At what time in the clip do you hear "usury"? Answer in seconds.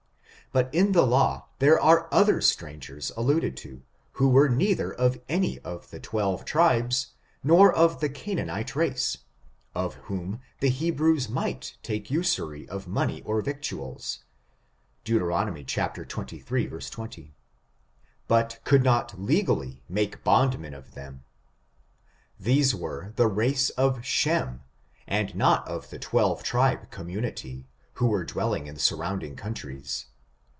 12.11-12.67